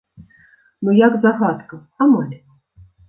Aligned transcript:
Ну 0.87 0.95
як 1.07 1.13
загадка, 1.25 1.79
амаль. 2.07 2.35